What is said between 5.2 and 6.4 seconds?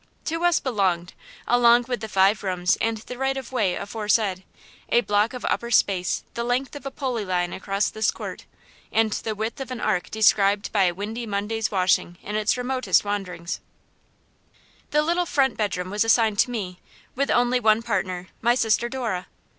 of upper space